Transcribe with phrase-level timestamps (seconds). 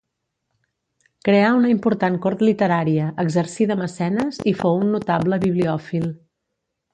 [1.27, 6.11] Creà una important cort literària, exercí de mecenes i fou un notable bibliòfil.